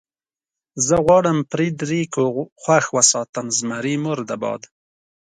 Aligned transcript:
زه 0.85 0.95
غواړم 1.05 1.37
فرېډرېکو 1.51 2.25
خوښ 2.61 2.85
وساتم، 2.97 3.45
زمري 3.59 3.95
مرده 4.05 4.35
باد. 4.43 4.61